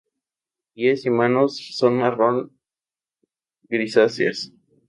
[0.73, 2.57] Pies y manos son marrón
[3.69, 4.51] grisáceas.